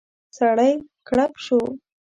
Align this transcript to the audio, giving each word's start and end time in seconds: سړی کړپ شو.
سړی 0.37 0.71
کړپ 1.07 1.33
شو. 1.45 1.59